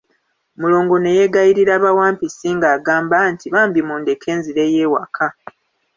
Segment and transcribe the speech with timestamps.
[0.59, 5.27] Mulongo ne yeegayirira bawampisi ng'agamba nti, bambi mundeke nzireyo ewaka.